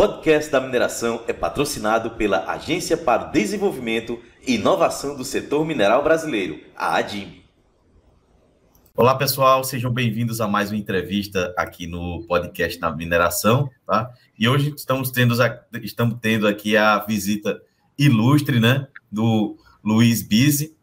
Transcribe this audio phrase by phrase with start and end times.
[0.00, 6.02] podcast da mineração é patrocinado pela Agência para o Desenvolvimento e Inovação do Setor Mineral
[6.02, 7.42] Brasileiro, a ADIM.
[8.96, 14.10] Olá, pessoal, sejam bem-vindos a mais uma entrevista aqui no podcast da mineração, tá?
[14.38, 15.34] E hoje estamos tendo,
[15.82, 17.60] estamos tendo aqui a visita
[17.98, 20.74] ilustre, né, do Luiz Bise,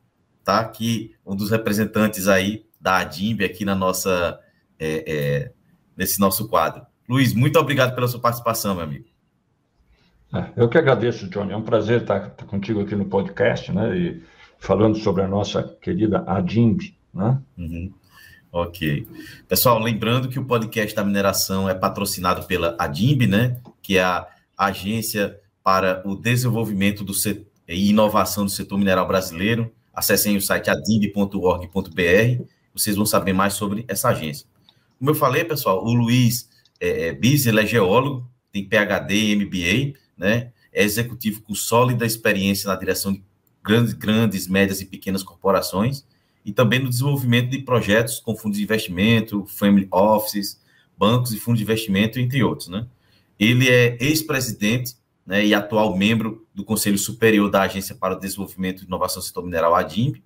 [0.43, 0.63] tá?
[0.63, 4.39] Que um dos representantes aí da ADIMB aqui na nossa,
[4.77, 5.51] é, é,
[5.97, 6.85] nesse nosso quadro.
[7.07, 9.05] Luiz, muito obrigado pela sua participação, meu amigo.
[10.33, 11.53] É, eu que agradeço, Johnny.
[11.53, 13.97] É um prazer estar, estar contigo aqui no podcast, né?
[13.97, 14.23] E
[14.59, 17.39] falando sobre a nossa querida ADIMB, né?
[17.57, 17.93] Uhum.
[18.51, 19.07] Ok.
[19.47, 23.61] Pessoal, lembrando que o podcast da mineração é patrocinado pela ADIMB, né?
[23.81, 29.71] Que é a Agência para o Desenvolvimento do Setor e Inovação do Setor Mineral Brasileiro.
[29.93, 32.43] Acessem o site adimb.org.br,
[32.73, 34.47] vocês vão saber mais sobre essa agência.
[34.97, 40.51] Como eu falei, pessoal, o Luiz é, é ele é geólogo, tem PhD, MBA, né?
[40.71, 43.23] É executivo com sólida experiência na direção de
[43.63, 46.05] grandes, grandes, médias e pequenas corporações
[46.45, 50.61] e também no desenvolvimento de projetos com fundos de investimento, family offices,
[50.97, 52.87] bancos e fundos de investimento, entre outros, né?
[53.37, 58.81] Ele é ex-presidente né, e atual membro do Conselho Superior da Agência para o Desenvolvimento
[58.81, 60.23] e Inovação do Setor Mineral, ADIMP,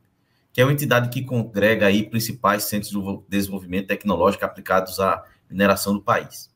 [0.54, 5.94] que é uma entidade que congrega aí principais centros de desenvolvimento tecnológico aplicados à mineração
[5.94, 6.50] do país.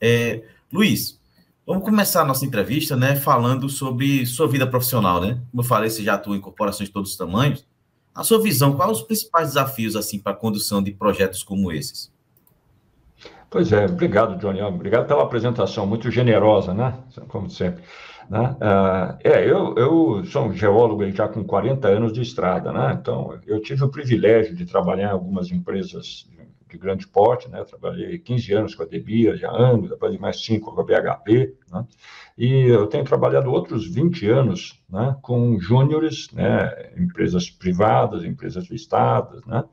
[0.00, 1.20] É, Luiz,
[1.66, 5.40] vamos começar a nossa entrevista, né, falando sobre sua vida profissional, né?
[5.50, 7.66] Como eu falei, você já atua em corporações de todos os tamanhos.
[8.14, 12.12] A sua visão, quais os principais desafios assim para a condução de projetos como esses?
[13.48, 14.62] Pois é, obrigado, Johnny.
[14.62, 16.98] Obrigado pela apresentação muito generosa, né?
[17.28, 17.82] Como sempre.
[18.28, 18.56] Né?
[18.60, 22.96] Uh, é, eu, eu sou um geólogo já com 40 anos de estrada, né?
[23.00, 26.28] Então, eu tive o privilégio de trabalhar em algumas empresas
[26.70, 27.62] de grande porte, né?
[27.64, 31.54] Trabalhei 15 anos com a Debia, de Ango, depois de mais 5 com a BHP,
[31.70, 31.86] né?
[32.36, 35.16] E eu tenho trabalhado outros 20 anos, né?
[35.22, 36.92] Com júniores, né?
[36.96, 39.64] Empresas privadas, empresas listadas, né?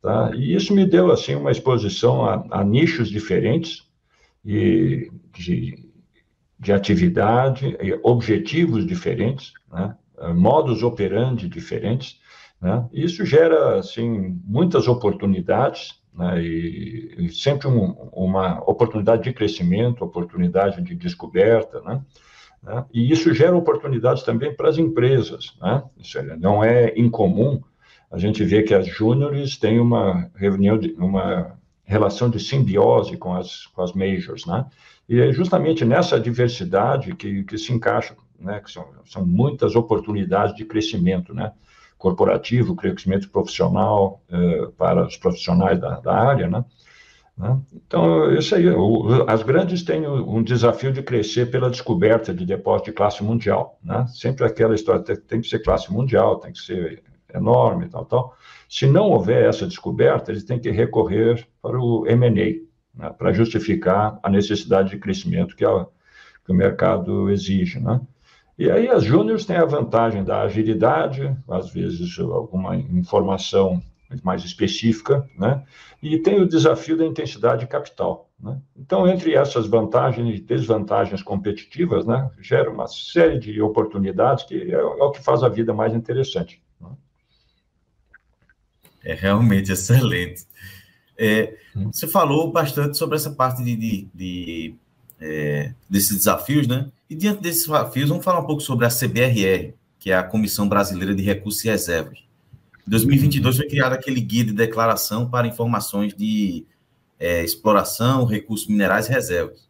[0.00, 0.30] Tá?
[0.34, 3.84] E isso me deu assim uma exposição a, a nichos diferentes
[4.44, 5.90] e de,
[6.60, 9.96] de atividade, objetivos diferentes, né?
[10.34, 12.20] modos operandi diferentes.
[12.60, 12.88] Né?
[12.92, 16.42] Isso gera assim muitas oportunidades né?
[16.42, 22.00] e, e, sempre um, uma oportunidade de crescimento, oportunidade de descoberta, né?
[22.62, 22.84] né?
[22.92, 25.82] E isso gera oportunidades também para as empresas, né?
[25.98, 27.62] Isso não é incomum
[28.10, 33.34] a gente vê que as júniores têm uma reunião, de, uma relação de simbiose com
[33.34, 34.66] as, com as majors, né?
[35.08, 38.60] E é justamente nessa diversidade que, que se encaixa, né?
[38.60, 41.52] Que são, são muitas oportunidades de crescimento, né?
[42.06, 46.64] Corporativo, crescimento profissional eh, para os profissionais da, da área, né?
[47.36, 47.60] né?
[47.74, 52.90] Então, isso aí, o, as grandes têm um desafio de crescer pela descoberta de depósito
[52.90, 54.06] de classe mundial, né?
[54.06, 57.02] Sempre aquela história, tem, tem que ser classe mundial, tem que ser
[57.34, 58.36] enorme, tal, tal.
[58.68, 64.16] Se não houver essa descoberta, eles têm que recorrer para o M&A, né, para justificar
[64.22, 65.86] a necessidade de crescimento que, a,
[66.44, 68.00] que o mercado exige, né?
[68.58, 73.82] E aí as júniores têm a vantagem da agilidade, às vezes alguma informação
[74.22, 75.62] mais específica, né?
[76.02, 78.60] E tem o desafio da intensidade de capital, né?
[78.76, 84.74] Então, entre essas vantagens e desvantagens competitivas, né, gera uma série de oportunidades que é,
[84.74, 86.62] é o que faz a vida mais interessante.
[86.80, 86.90] Né?
[89.04, 90.46] É realmente excelente.
[91.18, 91.90] É, hum.
[91.92, 94.74] você falou bastante sobre essa parte de, de, de
[95.20, 96.86] é, desses desafios, né?
[97.08, 100.68] E diante desses desafios, vamos falar um pouco sobre a CBRR, que é a Comissão
[100.68, 102.18] Brasileira de Recursos e Reservas.
[102.86, 106.64] Em 2022 foi criado aquele guia de declaração para informações de
[107.18, 109.66] é, exploração, recursos minerais e reservas.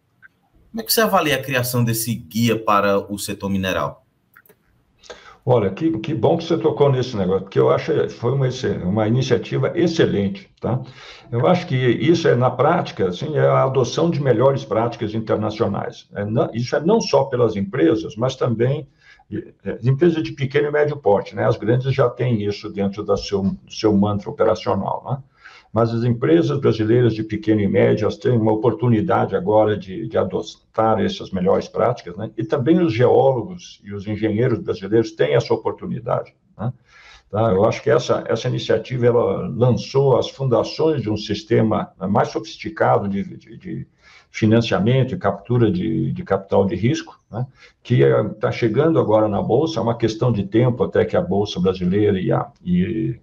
[0.71, 4.06] Como é que você avalia a criação desse guia para o setor mineral?
[5.49, 8.49] Olha, que, que bom que você tocou nesse negócio, porque eu acho que foi uma,
[8.85, 10.83] uma iniciativa excelente, tá?
[11.31, 16.09] Eu acho que isso é, na prática, assim, é a adoção de melhores práticas internacionais.
[16.17, 18.89] É, não, isso é não só pelas empresas, mas também
[19.33, 21.45] é, empresas de pequeno e médio porte, né?
[21.45, 25.36] As grandes já têm isso dentro do seu, seu mantra operacional, né?
[25.77, 30.99] Mas as empresas brasileiras de pequeno e médio têm uma oportunidade agora de, de adotar
[31.05, 32.31] essas melhores práticas, né?
[32.35, 36.35] e também os geólogos e os engenheiros brasileiros têm essa oportunidade.
[36.59, 36.73] Né?
[37.31, 37.53] Tá?
[37.53, 43.07] Eu acho que essa, essa iniciativa ela lançou as fundações de um sistema mais sofisticado
[43.07, 43.87] de, de, de
[44.31, 47.47] financiamento e captura de, de capital de risco, né?
[47.83, 51.61] que está chegando agora na Bolsa, é uma questão de tempo até que a Bolsa
[51.61, 53.21] brasileira e a, e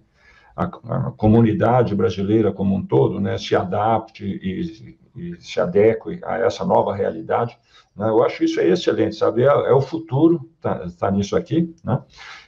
[0.56, 6.38] a, a, comunidade brasileira como um todo né, se adapte e, e se adeque a
[6.38, 7.56] essa nova realidade.
[7.96, 8.08] Né?
[8.08, 9.42] Eu acho isso é excelente, sabe?
[9.42, 11.74] É, é o futuro, está tá nisso aqui.
[11.82, 12.00] Né?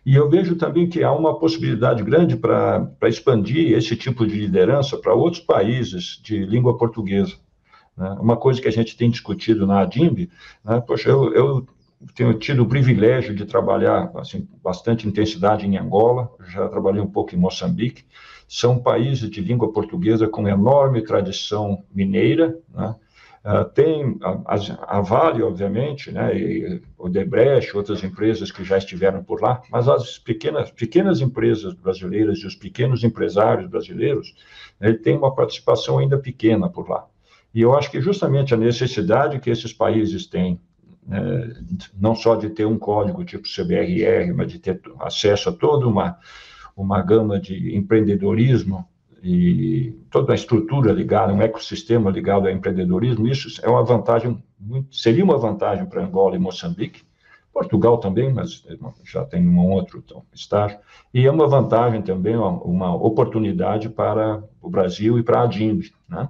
[0.05, 4.97] E eu vejo também que há uma possibilidade grande para expandir esse tipo de liderança
[4.97, 7.35] para outros países de língua portuguesa.
[7.97, 8.17] Né?
[8.21, 10.31] Uma coisa que a gente tem discutido na ADIMB,
[10.65, 10.81] né?
[10.87, 11.67] poxa, eu, eu
[12.15, 17.35] tenho tido o privilégio de trabalhar assim bastante intensidade em Angola, já trabalhei um pouco
[17.35, 18.05] em Moçambique.
[18.49, 22.95] São países de língua portuguesa com enorme tradição mineira, né?
[23.47, 29.23] Uh, tem a, a, Vale, obviamente, né, e o Debrecht, outras empresas que já estiveram
[29.23, 34.35] por lá, mas as pequenas, pequenas empresas brasileiras e os pequenos empresários brasileiros,
[34.81, 37.07] né, têm uma participação ainda pequena por lá.
[37.55, 40.61] E eu acho que justamente a necessidade que esses países têm
[41.07, 41.55] né,
[41.99, 46.19] não só de ter um código tipo CBRR, mas de ter acesso a toda uma,
[46.77, 48.87] uma gama de empreendedorismo
[49.23, 54.43] e toda a estrutura ligada, um ecossistema ligado ao empreendedorismo, isso é uma vantagem,
[54.91, 57.03] seria uma vantagem para Angola e Moçambique,
[57.53, 58.63] Portugal também, mas
[59.05, 60.05] já tem um outro
[60.35, 60.79] estágio,
[61.13, 66.29] e é uma vantagem também, uma oportunidade para o Brasil e para a DIMB, né?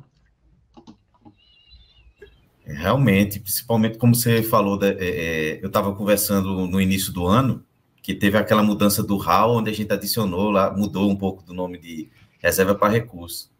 [2.67, 7.65] Realmente, principalmente como você falou, é, é, eu estava conversando no início do ano,
[8.03, 11.55] que teve aquela mudança do RAL, onde a gente adicionou lá, mudou um pouco do
[11.55, 12.09] nome de
[12.41, 13.51] reserva para recurso.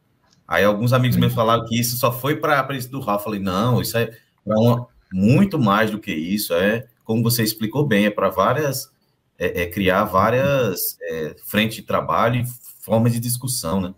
[0.47, 3.17] Aí alguns amigos meus falaram que isso só foi para isso do RAL.
[3.17, 4.11] Eu falei, não, isso é
[4.45, 6.53] uma, muito mais do que isso.
[6.55, 8.91] É, como você explicou bem, é para várias,
[9.39, 12.47] é, é, criar várias é, frentes de trabalho e
[12.81, 13.95] formas de discussão, né?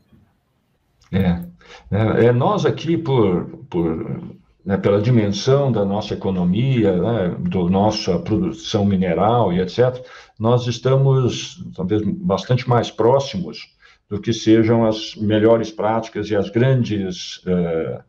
[1.10, 1.43] É,
[1.90, 4.37] é, é nós aqui, por, por
[4.69, 10.05] né, pela dimensão da nossa economia, né, do nossa produção mineral e etc.,
[10.38, 13.75] nós estamos talvez bastante mais próximos
[14.11, 18.03] do que sejam as melhores práticas e as grandes eh,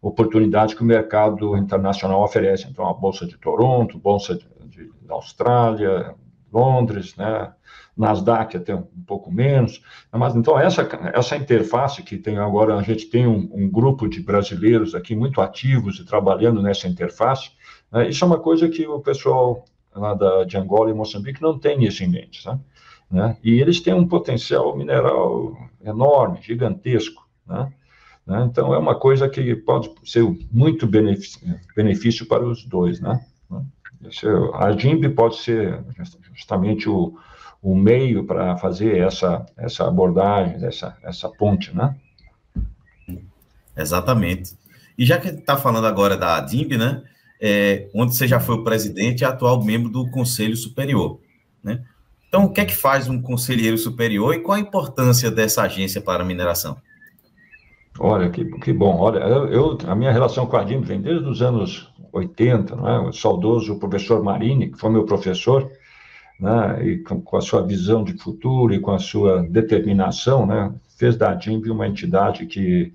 [0.00, 2.66] oportunidades que o mercado internacional oferece.
[2.70, 6.14] Então, a Bolsa de Toronto, Bolsa de, de, da Austrália,
[6.50, 7.52] Londres, né,
[7.98, 13.06] Nasdaq até um pouco menos, mas então essa, essa interface que tem agora, a gente
[13.06, 17.50] tem um, um grupo de brasileiros aqui muito ativos e trabalhando nessa interface,
[17.90, 19.64] né, isso é uma coisa que o pessoal
[19.94, 22.46] lá da, de Angola e Moçambique não tem isso em mente?
[23.10, 23.36] Né?
[23.42, 27.72] E eles têm um potencial mineral enorme, gigantesco, né?
[28.26, 28.46] né?
[28.50, 30.22] Então é uma coisa que pode ser
[30.52, 31.40] muito benefício,
[31.74, 33.24] benefício para os dois, né?
[34.54, 35.82] A GIMB pode ser
[36.32, 37.18] justamente o,
[37.62, 41.96] o meio para fazer essa, essa abordagem, essa, essa ponte, né?
[43.76, 44.56] Exatamente.
[44.96, 47.02] E já que está falando agora da ADIMB, né?
[47.40, 51.20] É, onde você já foi o presidente e atual membro do Conselho Superior,
[51.62, 51.84] né?
[52.28, 56.00] Então, o que é que faz um conselheiro superior e qual a importância dessa agência
[56.00, 56.76] para a mineração?
[57.98, 58.96] Olha, que, que bom.
[58.98, 62.98] Olha, eu, a minha relação com a DIMB vem desde os anos 80, né?
[62.98, 65.70] o saudoso professor Marini, que foi meu professor,
[66.38, 70.72] né, e com, com, a sua visão de futuro e com a sua determinação, né,
[70.96, 72.92] fez da DIMB uma entidade que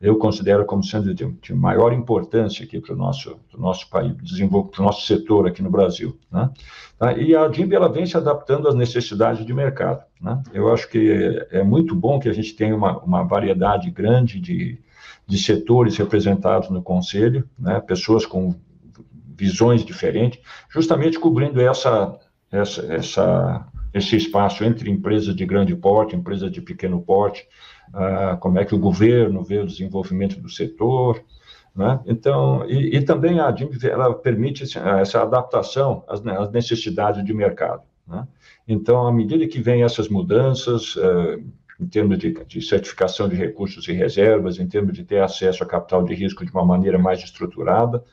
[0.00, 4.82] eu considero como sendo de, de maior importância aqui para o nosso, nosso país, para
[4.82, 6.18] o nosso setor aqui no Brasil.
[6.30, 6.50] Né?
[6.98, 7.16] Tá?
[7.16, 10.02] E a DIMB ela vem se adaptando às necessidades de mercado.
[10.20, 10.42] Né?
[10.52, 14.78] Eu acho que é muito bom que a gente tenha uma, uma variedade grande de,
[15.26, 17.80] de setores representados no conselho, né?
[17.80, 18.54] pessoas com
[19.36, 20.38] visões diferentes,
[20.70, 22.18] justamente cobrindo essa
[22.54, 27.46] essa, essa, esse espaço entre empresas de grande porte, empresas de pequeno porte,
[27.90, 31.22] uh, como é que o governo vê o desenvolvimento do setor,
[31.74, 32.00] né?
[32.06, 37.82] Então, e, e, também a DIMP, ela permite essa adaptação às, às necessidades de mercado,
[38.06, 38.28] né?
[38.66, 41.42] Então, à medida que vem essas mudanças, uh,
[41.80, 45.66] em termos de, de, certificação de recursos e reservas, em termos de ter acesso a
[45.66, 48.04] capital de risco de uma maneira mais estruturada,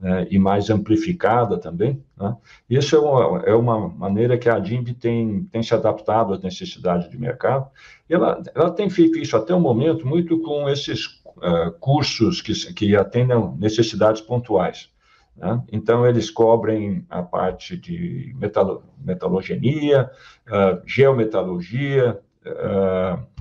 [0.00, 2.02] né, e mais amplificada também.
[2.16, 2.36] Né?
[2.70, 7.10] Isso é uma, é uma maneira que a DIMB tem, tem se adaptado às necessidades
[7.10, 7.68] de mercado.
[8.08, 12.96] Ela, ela tem feito isso até o momento muito com esses uh, cursos que, que
[12.96, 14.90] atendem necessidades pontuais.
[15.36, 15.62] Né?
[15.72, 20.10] Então, eles cobrem a parte de metalo, metalogenia,
[20.48, 23.37] uh, geometalurgia, uh,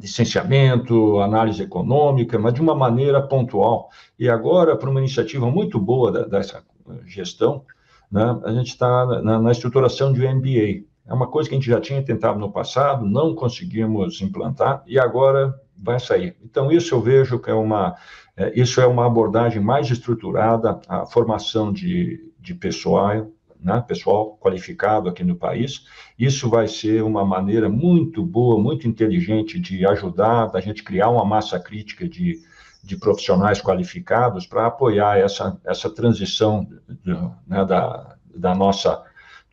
[0.00, 3.90] licenciamento, análise econômica, mas de uma maneira pontual.
[4.18, 6.62] E agora, para uma iniciativa muito boa da, dessa
[7.06, 7.64] gestão,
[8.10, 10.84] né, a gente está na, na, estruturação de um MBA.
[11.06, 14.98] É uma coisa que a gente já tinha tentado no passado, não conseguimos implantar e
[14.98, 16.36] agora vai sair.
[16.42, 17.96] Então, isso eu vejo que é uma,
[18.36, 23.28] é, isso é uma abordagem mais estruturada, a formação de, de pessoal,
[23.62, 25.84] né, pessoal qualificado aqui no país.
[26.18, 31.24] Isso vai ser uma maneira muito boa, muito inteligente de ajudar a gente criar uma
[31.24, 32.40] massa crítica de,
[32.82, 36.66] de profissionais qualificados para apoiar essa, essa transição
[37.46, 39.02] né, da, da nossa,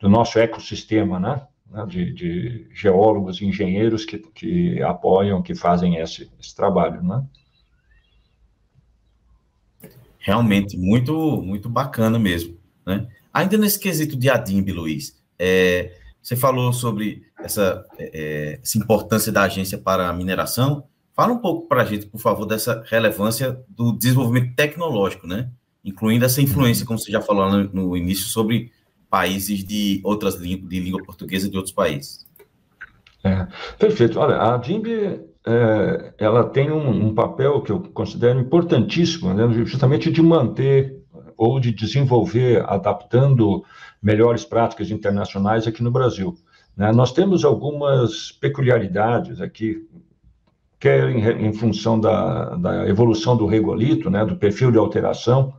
[0.00, 1.42] do nosso ecossistema, né?
[1.70, 7.24] né de, de, geólogos engenheiros que, que apoiam, que fazem esse, esse trabalho, né?
[10.20, 13.08] Realmente, muito, muito bacana mesmo, né?
[13.38, 19.30] Ainda nesse quesito de ADIMB, Luiz, é, você falou sobre essa, é, é, essa importância
[19.30, 20.82] da agência para a mineração.
[21.14, 25.52] Fala um pouco para a gente, por favor, dessa relevância do desenvolvimento tecnológico, né?
[25.84, 28.72] Incluindo essa influência, como você já falou no, no início, sobre
[29.08, 32.26] países de outras línguas, de língua portuguesa de outros países.
[33.22, 33.46] É,
[33.78, 34.18] perfeito.
[34.18, 40.10] Olha, a DIMB é, ela tem um, um, papel que eu considero importantíssimo, né, justamente
[40.10, 40.97] de manter
[41.38, 43.64] ou de desenvolver, adaptando
[44.02, 46.36] melhores práticas internacionais aqui no Brasil.
[46.76, 46.90] Né?
[46.90, 49.88] Nós temos algumas peculiaridades aqui,
[50.80, 55.54] quer em, em função da, da, evolução do regolito, né, do perfil de alteração,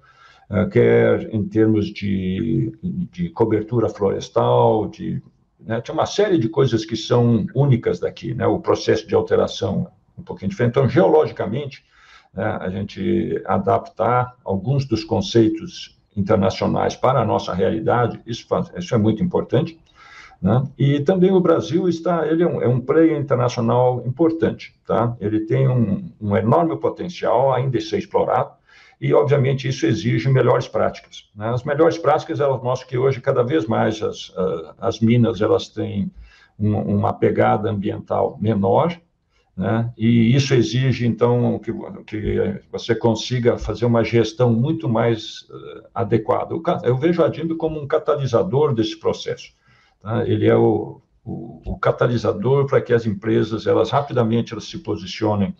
[0.49, 2.71] uh, quer em termos de,
[3.11, 5.21] de cobertura florestal, de
[5.59, 9.87] né, tem uma série de coisas que são únicas daqui, né, o processo de alteração
[10.17, 10.71] é um pouquinho diferente.
[10.71, 11.83] Então, geologicamente,
[12.33, 18.93] né, a gente adaptar alguns dos conceitos internacionais para a nossa realidade, isso, faz, isso
[18.93, 19.79] é muito importante.
[20.41, 20.63] Né?
[20.77, 25.15] E também o Brasil está, ele é um, é um player internacional importante, tá?
[25.19, 28.51] Ele tem um, um enorme potencial ainda a ser explorado
[29.01, 31.29] e, obviamente, isso exige melhores práticas.
[31.35, 31.49] Né?
[31.49, 34.33] As melhores práticas, elas mostram que hoje, cada vez mais, as,
[34.79, 36.11] as minas, elas têm
[36.57, 38.97] uma pegada ambiental menor,
[39.59, 39.91] né?
[39.97, 41.73] E isso exige, então, que,
[42.05, 46.55] que você consiga fazer uma gestão muito mais uh, adequada.
[46.85, 49.51] Eu vejo a DIMB como um catalisador desse processo.
[50.01, 50.25] Tá?
[50.25, 55.53] Ele é o, o, o, catalisador para que as empresas, elas rapidamente elas se posicionem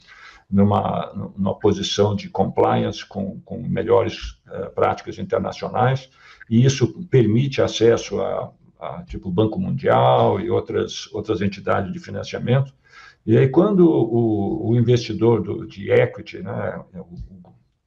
[0.50, 6.10] numa, numa posição de compliance com, com melhores uh, práticas internacionais,
[6.50, 12.74] e isso permite acesso a, a tipo Banco Mundial e outras, outras entidades de financiamento,
[13.26, 16.82] e aí, quando o, o investidor do, de equity, né,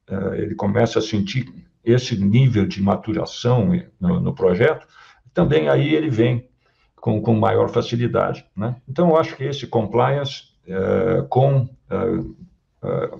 [0.07, 1.51] é, ele começa a sentir
[1.83, 4.87] esse nível de maturação no, no projeto,
[5.33, 6.47] também aí ele vem
[6.95, 8.45] com, com maior facilidade.
[8.55, 8.75] Né?
[8.87, 13.11] Então, eu acho que esse compliance é, com é, é,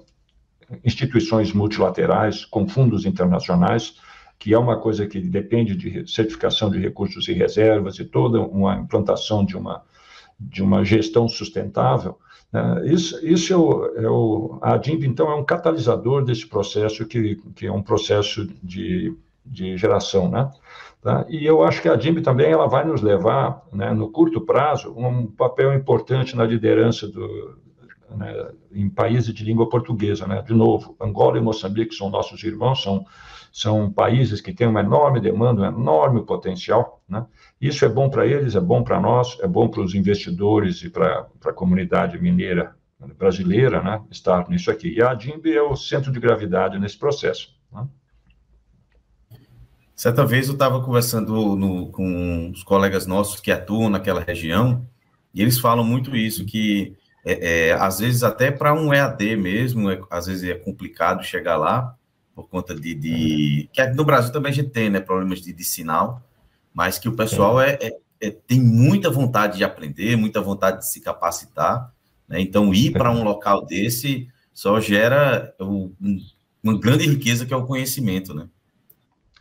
[0.86, 3.96] instituições multilaterais, com fundos internacionais,
[4.40, 8.76] que é uma coisa que depende de certificação de recursos e reservas e toda uma
[8.76, 9.84] implantação de uma
[10.50, 12.18] de uma gestão sustentável,
[12.52, 12.82] né?
[12.86, 17.36] isso, isso é o, é o, a DIMB, então, é um catalisador desse processo, que,
[17.56, 20.52] que é um processo de, de geração, né?
[21.02, 21.26] Tá?
[21.28, 24.94] E eu acho que a DIMB também ela vai nos levar, né, no curto prazo,
[24.96, 27.58] um papel importante na liderança do,
[28.16, 30.26] né, em países de língua portuguesa.
[30.26, 30.42] Né?
[30.42, 33.06] De novo, Angola e Moçambique são nossos irmãos, são,
[33.54, 37.04] são países que têm uma enorme demanda, um enorme potencial.
[37.08, 37.24] Né?
[37.62, 40.90] Isso é bom para eles, é bom para nós, é bom para os investidores e
[40.90, 42.76] para a comunidade mineira
[43.16, 44.96] brasileira né, estar nisso aqui.
[44.96, 47.56] E a DIMB é o centro de gravidade nesse processo.
[47.72, 47.88] Né?
[49.96, 54.84] Certa vez eu estava conversando no, com os colegas nossos que atuam naquela região,
[55.32, 59.92] e eles falam muito isso, que é, é, às vezes até para um EAD mesmo,
[59.92, 61.96] é, às vezes é complicado chegar lá,
[62.36, 63.70] por conta de, de...
[63.72, 66.22] que no Brasil também a gente tem, né, problemas de, de sinal,
[66.74, 70.90] mas que o pessoal é, é, é, tem muita vontade de aprender, muita vontade de
[70.90, 71.94] se capacitar,
[72.28, 72.42] né?
[72.42, 75.92] Então, ir para um local desse só gera um,
[76.64, 78.48] uma grande riqueza que é o conhecimento, né?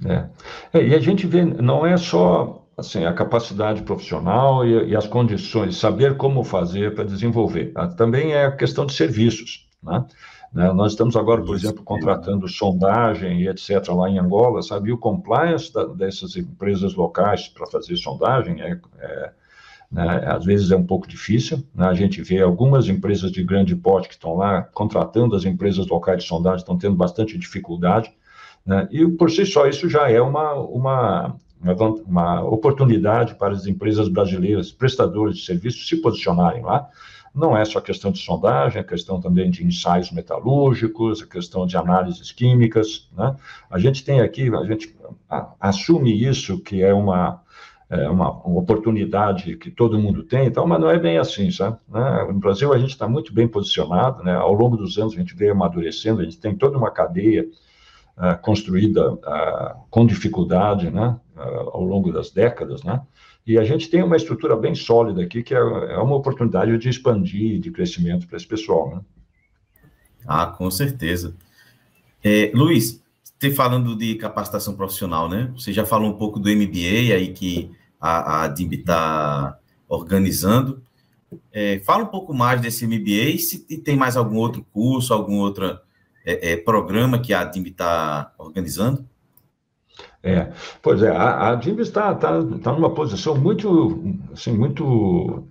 [0.05, 0.79] É.
[0.79, 0.89] é.
[0.89, 5.77] e a gente vê, não é só assim, a capacidade profissional e, e as condições,
[5.77, 7.73] saber como fazer para desenvolver.
[7.97, 10.05] Também é a questão de serviços, né?
[10.53, 10.71] Né?
[10.73, 13.89] Nós estamos agora, por exemplo, contratando sondagem e etc.
[13.89, 14.91] lá em Angola, sabe?
[14.91, 19.33] E o compliance da, dessas empresas locais para fazer sondagem é, é
[19.91, 20.25] né?
[20.27, 21.63] às vezes é um pouco difícil.
[21.75, 21.87] Né?
[21.87, 26.23] A gente vê algumas empresas de grande porte que estão lá contratando as empresas locais
[26.23, 28.13] de sondagem, estão tendo bastante dificuldade.
[28.65, 28.89] Né?
[28.91, 31.37] E por si só, isso já é uma, uma,
[32.07, 36.89] uma oportunidade para as empresas brasileiras, prestadores de serviços, se posicionarem lá
[37.35, 41.77] não é só questão de sondagem, é questão também de ensaios metalúrgicos, é questão de
[41.77, 43.09] análises químicas.
[43.17, 43.35] Né?
[43.71, 44.95] A gente tem aqui, a gente
[45.59, 47.43] assume isso que é uma,
[47.89, 51.79] é uma, oportunidade que todo mundo tem, então, mas não é bem assim, sabe?
[51.89, 52.27] Né?
[52.29, 54.35] No Brasil a gente está muito bem posicionado, né?
[54.35, 57.49] ao longo dos anos a gente veio amadurecendo, a gente tem toda uma cadeia
[58.17, 61.19] uh, construída uh, com dificuldade, né?
[61.37, 63.01] Uh, ao longo das décadas, né?
[63.47, 66.89] E a gente tem uma estrutura bem sólida aqui, que é, é uma oportunidade de
[66.89, 69.01] expandir, de crescimento para esse pessoal, né?
[70.27, 71.35] Ah, com certeza.
[72.23, 73.03] É, Luiz,
[73.39, 75.51] você falando de capacitação profissional, né?
[75.57, 79.59] Você já falou um pouco do MBA aí que a, a DIMB está
[79.89, 80.81] organizando.
[81.53, 85.79] É, fala um pouco mais desse MBA, se tem mais algum outro curso, algum outro
[86.25, 89.09] é, é, programa que a DIMB está organizando.
[90.23, 95.49] É, pois é, a, a está, está, está numa posição muito, assim, muito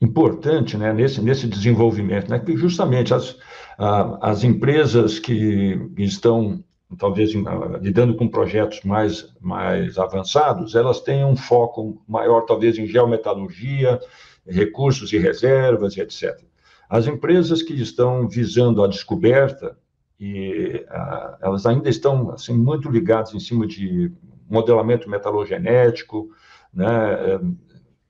[0.00, 3.36] importante né, nesse, nesse desenvolvimento, né, que justamente as,
[3.78, 6.62] a, as empresas que estão
[6.98, 7.32] talvez
[7.80, 13.98] lidando com projetos mais, mais avançados, elas têm um foco maior, talvez, em geometalurgia,
[14.46, 16.40] recursos e reservas, etc.
[16.88, 19.76] As empresas que estão visando a descoberta,
[20.18, 24.12] e uh, elas ainda estão assim, muito ligadas em cima de
[24.48, 26.30] modelamento metalogenético,
[26.72, 27.40] né, eh,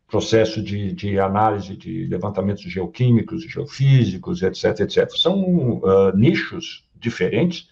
[0.07, 5.11] processo de, de, análise de levantamentos geoquímicos, geofísicos, etc., etc.
[5.17, 7.69] São uh, nichos diferentes,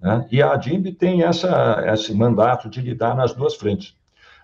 [0.00, 0.26] né?
[0.30, 3.96] E a ADIMB tem essa, esse mandato de lidar nas duas frentes.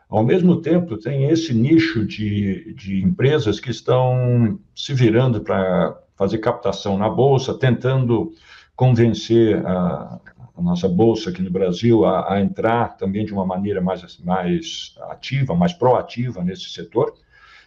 [0.08, 6.38] Ao mesmo tempo, tem esse nicho de, de empresas que estão se virando para fazer
[6.38, 8.32] captação na Bolsa, tentando
[8.76, 10.20] convencer a,
[10.56, 14.94] a nossa Bolsa aqui no Brasil a, a, entrar também de uma maneira mais, mais
[15.10, 17.14] ativa, mais proativa nesse setor.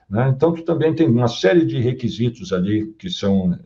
[0.10, 0.32] Né?
[0.36, 3.58] Então, tu também tem uma série de requisitos ali que são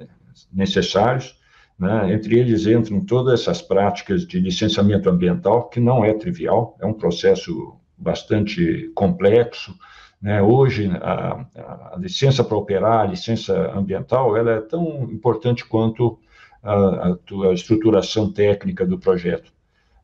[0.51, 1.39] necessários.
[1.77, 2.13] Né?
[2.13, 6.93] Entre eles entram todas essas práticas de licenciamento ambiental, que não é trivial, é um
[6.93, 9.75] processo bastante complexo.
[10.21, 10.41] Né?
[10.41, 11.45] Hoje, a,
[11.93, 16.19] a, licença para operar, a licença ambiental, ela é tão importante quanto
[16.63, 17.07] a,
[17.49, 19.51] a estruturação técnica do projeto.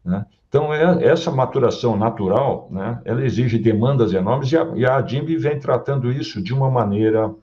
[0.04, 0.26] Né?
[0.50, 5.60] Então, é, essa maturação natural, né, ela exige demandas enormes e a, e a vem
[5.60, 7.34] tratando isso de uma maneira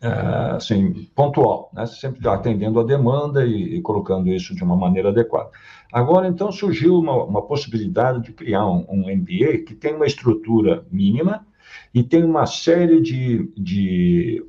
[0.00, 0.08] é,
[0.54, 1.84] assim, pontual, né?
[1.86, 5.50] sempre atendendo a demanda e, e, colocando isso de uma maneira adequada.
[5.92, 10.84] Agora, então, surgiu uma, uma possibilidade de criar um, um, MBA que tem uma estrutura
[10.90, 11.44] mínima
[11.94, 14.44] e tem uma série de, de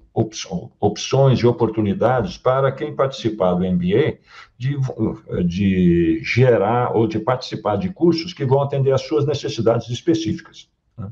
[0.80, 4.18] opções e oportunidades para quem participar do MBA
[4.58, 4.78] de,
[5.46, 10.70] de gerar ou de participar de cursos que vão atender às suas necessidades específicas.
[10.98, 11.10] Né?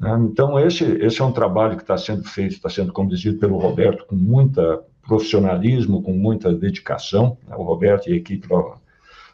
[0.00, 0.18] Né?
[0.22, 4.06] Então, esse, esse é um trabalho que está sendo feito, está sendo conduzido pelo Roberto
[4.06, 7.36] com muita profissionalismo, com muita dedicação.
[7.46, 7.54] Né?
[7.56, 8.46] O Roberto e a equipe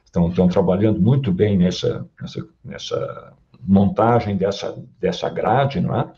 [0.05, 6.13] estão, estão trabalhando muito bem nessa, nessa, nessa montagem dessa, dessa grade, não é?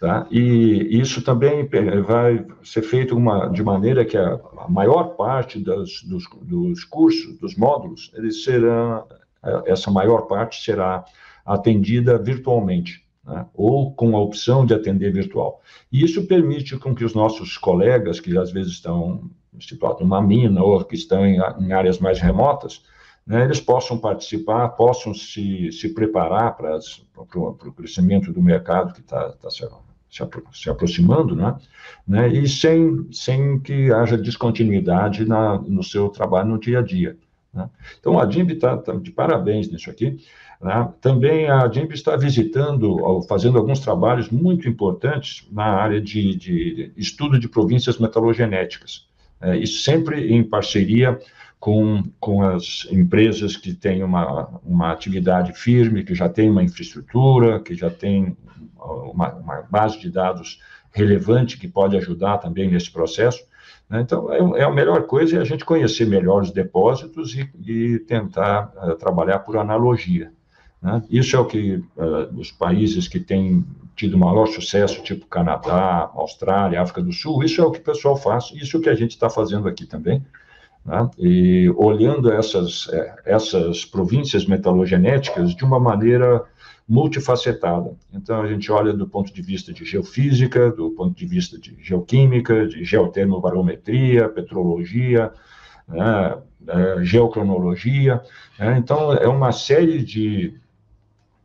[0.00, 0.26] Tá?
[0.30, 1.68] E isso também
[2.06, 7.38] vai ser feito uma, de maneira que a, a maior parte das, dos, dos cursos,
[7.38, 9.06] dos módulos, eles serão,
[9.66, 11.04] essa maior parte será
[11.46, 13.46] atendida virtualmente né?
[13.54, 15.60] ou com a opção de atender virtual.
[15.90, 19.30] E isso permite com que os nossos colegas, que às vezes estão
[19.60, 22.82] situados numa mina ou que estão em, em áreas mais remotas,
[23.26, 26.78] né, eles possam participar, possam se, se preparar para,
[27.14, 29.66] para, o crescimento do mercado que está tá se,
[30.10, 31.56] se, se, aproximando, né,
[32.06, 37.16] né, e sem, sem que haja descontinuidade na, no seu trabalho no dia a dia.
[37.52, 37.70] Né.
[37.98, 40.18] Então, a DIMB está tá de parabéns nisso aqui.
[40.60, 40.92] Né?
[41.00, 47.38] Também a DIMP está visitando, fazendo alguns trabalhos muito importantes na área de, de estudo
[47.38, 49.06] de províncias metalogenéticas.
[49.40, 51.18] É, isso sempre em parceria
[51.64, 57.58] com, com as empresas que têm uma, uma atividade firme, que já têm uma infraestrutura,
[57.58, 58.36] que já têm
[58.78, 60.60] uma, uma base de dados
[60.92, 63.42] relevante que pode ajudar também nesse processo.
[63.88, 64.02] Né?
[64.02, 67.98] Então, é, é, a melhor coisa é a gente conhecer melhor os depósitos e, e
[68.00, 70.30] tentar uh, trabalhar por analogia.
[70.82, 71.02] Né?
[71.08, 73.64] Isso é o que uh, os países que têm
[73.96, 78.16] tido maior sucesso, tipo Canadá, Austrália, África do Sul, isso é o que o pessoal
[78.16, 80.22] faz, isso é o que a gente está fazendo aqui também.
[80.84, 81.10] Né?
[81.18, 86.44] E olhando essas, é, essas províncias metalogenéticas de uma maneira
[86.86, 87.96] multifacetada.
[88.12, 91.76] Então, a gente olha do ponto de vista de geofísica, do ponto de vista de
[91.80, 95.32] geoquímica, de geotermobarometria, petrologia,
[95.88, 96.36] né,
[96.68, 98.20] é, geocronologia.
[98.58, 98.76] Né?
[98.78, 100.60] Então, é uma série de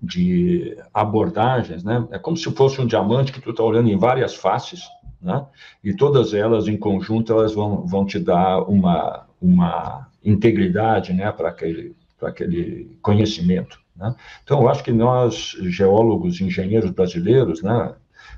[0.01, 2.07] de abordagens, né?
[2.11, 4.81] É como se fosse um diamante que tu está olhando em várias faces,
[5.21, 5.45] né?
[5.83, 11.31] E todas elas em conjunto elas vão, vão te dar uma uma integridade, né?
[11.31, 14.15] Para aquele para aquele conhecimento, né?
[14.43, 17.93] Então eu acho que nós geólogos, engenheiros brasileiros, né?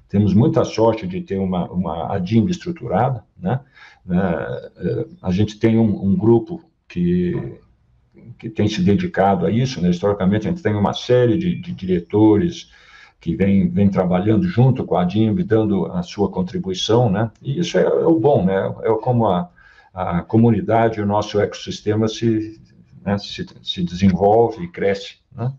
[0.07, 3.59] Temos muita sorte de ter uma uma ADIM estruturada, né?
[4.09, 7.59] É, a gente tem um, um grupo que
[8.37, 9.89] que tem se dedicado a isso, né?
[9.89, 12.71] historicamente a gente tem uma série de, de diretores
[13.21, 17.29] que vem, vem trabalhando junto com a DIMB, dando a sua contribuição, né?
[17.39, 18.73] E isso é, é o bom, né?
[18.81, 19.47] É como a,
[19.93, 22.59] a comunidade, o nosso ecossistema se,
[23.05, 25.17] né, se, se desenvolve e cresce.
[25.35, 25.53] Né?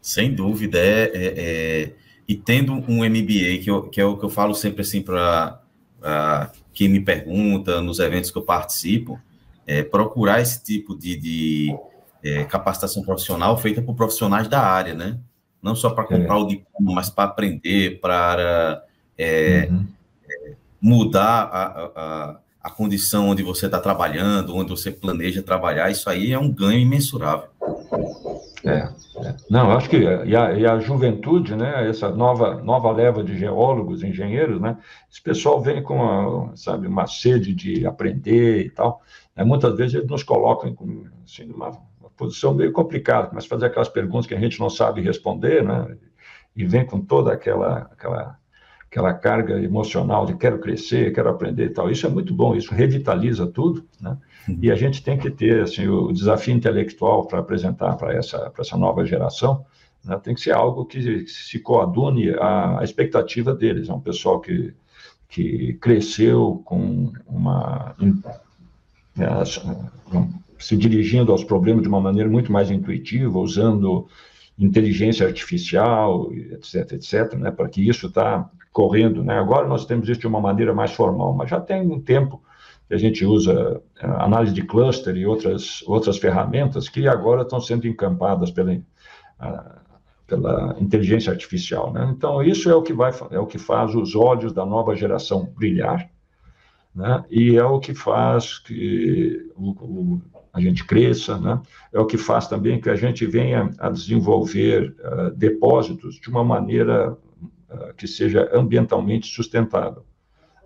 [0.00, 1.92] Sem dúvida, é, é, é,
[2.26, 5.60] e tendo um MBA, que, eu, que é o que eu falo sempre assim para
[6.72, 9.20] quem me pergunta nos eventos que eu participo,
[9.66, 11.76] é procurar esse tipo de, de
[12.24, 15.20] é, capacitação profissional feita por profissionais da área, né?
[15.62, 16.38] Não só para comprar é.
[16.38, 18.82] o diploma, mas para aprender, para
[19.16, 19.86] é, uhum.
[20.28, 26.10] É, mudar a, a, a condição onde você está trabalhando, onde você planeja trabalhar, isso
[26.10, 27.48] aí é um ganho imensurável.
[28.64, 29.36] É, é.
[29.50, 34.04] Não, acho que e a, e a, juventude, né, essa nova, nova leva de geólogos,
[34.04, 34.78] engenheiros, né,
[35.10, 39.02] esse pessoal vem com, uma, sabe, uma sede de aprender e tal.
[39.36, 40.76] Né, muitas vezes eles nos colocam
[41.24, 41.80] assim, uma, uma
[42.16, 45.96] posição meio complicada, mas fazer aquelas perguntas que a gente não sabe responder, né,
[46.54, 48.38] e vem com toda aquela, aquela
[48.92, 51.90] aquela carga emocional de quero crescer, quero aprender e tal.
[51.90, 54.18] Isso é muito bom, isso revitaliza tudo, né?
[54.60, 58.76] E a gente tem que ter assim, o desafio intelectual para apresentar para essa, essa
[58.76, 59.64] nova geração,
[60.04, 60.20] né?
[60.22, 63.88] tem que ser algo que se coadune à, expectativa deles.
[63.88, 64.74] É um pessoal que,
[65.26, 67.94] que cresceu com uma.
[69.16, 69.26] Né,
[70.62, 74.06] se dirigindo aos problemas de uma maneira muito mais intuitiva, usando
[74.58, 79.22] inteligência artificial, etc, etc, né, para que isso está correndo.
[79.22, 79.38] Né?
[79.38, 82.42] Agora nós temos isso de uma maneira mais formal, mas já tem um tempo
[82.88, 87.60] que a gente usa eh, análise de cluster e outras, outras ferramentas que agora estão
[87.60, 88.78] sendo encampadas pela,
[90.26, 91.92] pela inteligência artificial.
[91.92, 92.12] Né?
[92.16, 95.52] Então, isso é o, que vai, é o que faz os olhos da nova geração
[95.56, 96.08] brilhar,
[96.94, 97.24] né?
[97.30, 101.60] e é o que faz que o, o, a gente cresça, né?
[101.92, 106.44] é o que faz também que a gente venha a desenvolver uh, depósitos de uma
[106.44, 107.16] maneira
[107.70, 110.04] eh, que seja ambientalmente sustentável.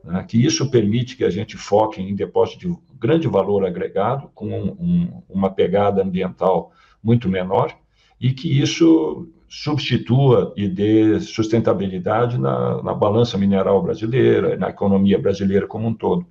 [0.02, 0.24] Né?
[0.28, 4.70] Que isso permite que a gente foque em depósito de grande valor agregado, com um,
[4.72, 6.72] um, uma pegada ambiental
[7.02, 7.72] muito menor,
[8.20, 15.66] e que isso substitua e dê sustentabilidade na, na balança mineral brasileira, na economia brasileira
[15.66, 16.26] como um todo.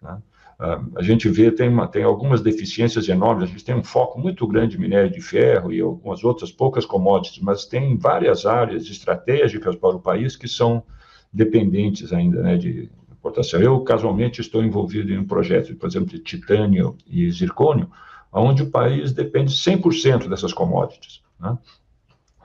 [0.00, 0.18] Né?
[0.64, 4.20] Ah, a gente vê, tem, uma, tem algumas deficiências enormes, a gente tem um foco
[4.20, 8.84] muito grande em minério de ferro e algumas outras poucas commodities, mas tem várias áreas
[8.84, 10.84] estratégicas para o país que são
[11.32, 13.60] dependentes ainda né, de importação.
[13.60, 17.90] Eu, casualmente, estou envolvido em um projeto, por exemplo, de titânio e zircônio,
[18.32, 21.22] onde o país depende 100% dessas commodities.
[21.40, 21.58] Né?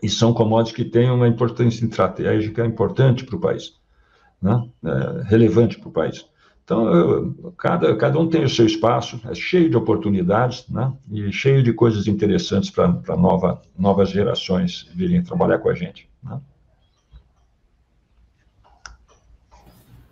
[0.01, 3.75] E são commodities que têm uma importância estratégica importante para o país,
[4.41, 4.67] né?
[4.84, 6.25] é, relevante para o país.
[6.67, 10.91] Então, eu, cada, cada um tem o seu espaço, é cheio de oportunidades, né?
[11.10, 16.10] E cheio de coisas interessantes para nova, novas gerações virem trabalhar com a gente.
[16.21, 16.38] Né?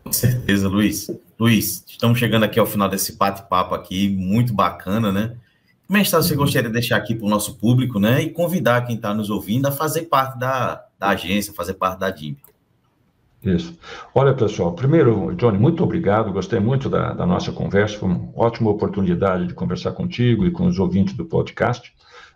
[0.02, 1.12] Com certeza, Luiz.
[1.38, 5.36] Luiz, estamos chegando aqui ao final desse bate-papo aqui, muito bacana, né?
[5.86, 6.39] Que mensagem você uhum.
[6.39, 8.22] gostaria de deixar aqui para o nosso público, né?
[8.22, 12.10] E convidar quem está nos ouvindo a fazer parte da, da agência, fazer parte da
[12.10, 12.39] DIMP.
[13.45, 13.77] Isso.
[14.15, 18.71] Olha, pessoal, primeiro, Johnny, muito obrigado, gostei muito da, da, nossa conversa, foi uma ótima
[18.71, 21.93] oportunidade de conversar contigo e com os ouvintes do podcast.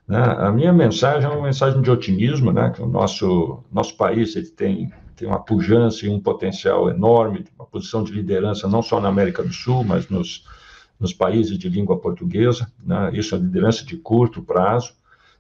[0.08, 0.22] Né?
[0.22, 2.70] A minha mensagem é uma mensagem de otimismo, né?
[2.70, 7.66] que o nosso, nosso país ele tem, tem uma pujança e um potencial enorme, uma
[7.66, 10.46] posição de liderança não só na América do Sul, mas nos,
[11.00, 13.10] nos países de língua portuguesa, né?
[13.14, 14.94] isso é liderança de curto prazo,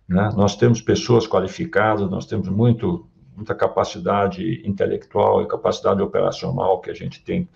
[0.09, 0.31] né?
[0.35, 3.05] Nós temos pessoas qualificadas, nós temos muito
[3.39, 7.47] muita capacidade intelectual e capacidade operacional que a gente tem,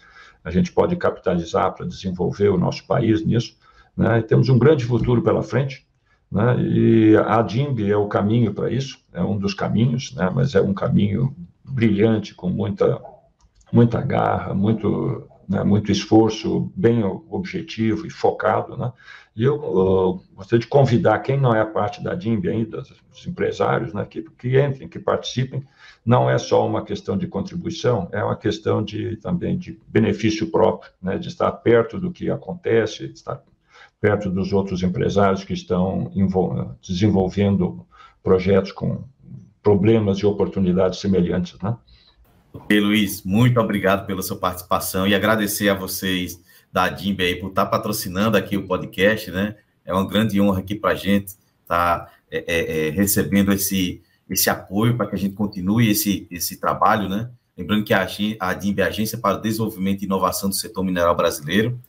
[0.43, 3.57] a gente pode capitalizar para desenvolver o nosso país nisso.
[3.95, 4.19] Né?
[4.19, 5.85] E temos um grande futuro pela frente.
[6.31, 6.55] Né?
[6.61, 10.31] E a DIMB é o caminho para isso, é um dos caminhos, né?
[10.33, 13.01] mas é um caminho brilhante, com muita,
[13.71, 15.63] muita garra, muito, né?
[15.63, 18.77] muito esforço, bem objetivo e focado.
[18.77, 18.91] Né?
[19.35, 23.93] E eu uh, gostaria de convidar quem não é parte da DIMB ainda, os empresários,
[23.93, 25.63] né, que, que entrem, que participem.
[26.05, 30.91] Não é só uma questão de contribuição, é uma questão de também de benefício próprio,
[31.01, 33.41] né, de estar perto do que acontece, de estar
[33.99, 36.11] perto dos outros empresários que estão
[36.81, 37.87] desenvolvendo
[38.21, 39.03] projetos com
[39.63, 41.75] problemas e oportunidades semelhantes, né?
[42.53, 46.39] Ok, Luiz, muito obrigado pela sua participação e agradecer a vocês
[46.73, 49.55] da DIMB aí por estar tá patrocinando aqui o podcast, né?
[49.85, 54.01] É uma grande honra aqui para a gente estar tá, é, é, é, recebendo esse,
[54.27, 57.29] esse apoio para que a gente continue esse, esse trabalho, né?
[57.55, 58.07] Lembrando que a,
[58.39, 61.79] a DIMB é a Agência para o Desenvolvimento e Inovação do Setor Mineral Brasileiro.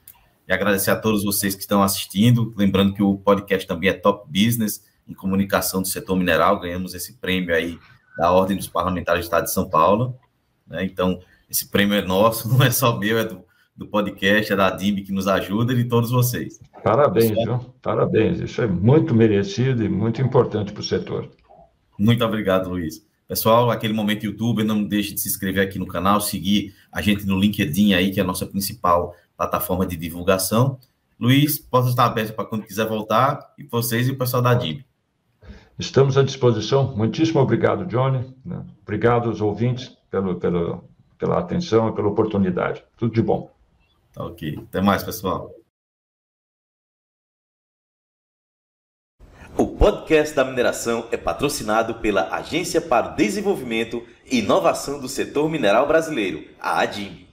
[0.47, 2.53] E agradecer a todos vocês que estão assistindo.
[2.55, 6.61] Lembrando que o podcast também é Top Business em comunicação do setor mineral.
[6.61, 7.79] Ganhamos esse prêmio aí
[8.19, 10.19] da Ordem dos Parlamentares do Estado de São Paulo.
[10.67, 10.85] Né?
[10.85, 11.19] Então,
[11.49, 13.44] esse prêmio é nosso, não é só meu, é do
[13.77, 16.61] do podcast, é da DIMB que nos ajuda e de todos vocês.
[16.83, 17.59] Parabéns, viu?
[17.83, 18.41] Parabéns.
[18.41, 21.29] Isso é muito merecido e muito importante para o setor.
[21.99, 23.05] Muito obrigado, Luiz.
[23.27, 27.27] Pessoal, aquele momento YouTube, não deixe de se inscrever aqui no canal, seguir a gente
[27.27, 30.79] no LinkedIn aí, que é a nossa principal plataforma de divulgação.
[31.19, 34.85] Luiz, posso estar aberto para quando quiser voltar, e vocês e o pessoal da DIB.
[35.79, 36.95] Estamos à disposição.
[36.95, 38.25] Muitíssimo obrigado, Johnny.
[38.45, 38.65] Né?
[38.83, 40.85] Obrigado aos ouvintes pelo, pelo,
[41.19, 42.85] pela atenção e pela oportunidade.
[42.97, 43.54] Tudo de bom.
[44.15, 44.59] Tá ok.
[44.69, 45.53] Até mais, pessoal.
[49.59, 55.49] O podcast da mineração é patrocinado pela Agência para o Desenvolvimento e Inovação do Setor
[55.49, 57.24] Mineral Brasileiro, a ADIM.